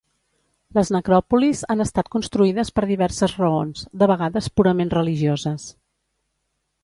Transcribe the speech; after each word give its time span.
Les 0.77 0.89
necròpolis 0.93 1.59
han 1.73 1.83
estat 1.85 2.09
construïdes 2.15 2.71
per 2.79 2.85
diverses 2.93 3.35
raons; 3.43 3.85
de 4.03 4.09
vegades 4.15 4.49
purament 4.61 4.93
religioses. 4.99 5.69